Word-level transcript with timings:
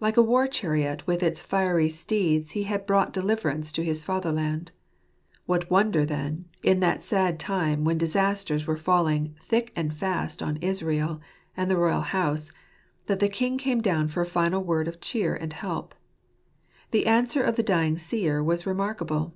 Like 0.00 0.16
a 0.16 0.22
war 0.22 0.48
chariot 0.48 1.06
with 1.06 1.22
its 1.22 1.40
fiery 1.40 1.88
steeds 1.88 2.50
he 2.50 2.64
had 2.64 2.84
brought 2.84 3.12
deliver 3.12 3.48
ance 3.48 3.70
to 3.70 3.84
his 3.84 4.02
fatherland. 4.02 4.72
What 5.46 5.70
wonder 5.70 6.04
then, 6.04 6.46
in 6.64 6.80
that 6.80 7.04
sad 7.04 7.38
time 7.38 7.84
when 7.84 7.96
disasters 7.96 8.66
were 8.66 8.76
falling 8.76 9.36
thick 9.40 9.72
and 9.76 9.94
fast 9.94 10.42
on 10.42 10.56
Israel 10.56 11.20
and 11.56 11.70
the 11.70 11.76
royal 11.76 12.00
house, 12.00 12.50
that 13.06 13.20
the 13.20 13.28
king 13.28 13.56
came 13.56 13.80
down 13.80 14.08
for 14.08 14.20
a 14.22 14.26
final 14.26 14.64
word 14.64 14.88
of 14.88 15.00
cheer 15.00 15.36
and 15.36 15.52
help. 15.52 15.94
The 16.90 17.06
answer 17.06 17.44
of 17.44 17.54
the 17.54 17.62
dying 17.62 17.98
seer 17.98 18.42
was 18.42 18.66
remarkable. 18.66 19.32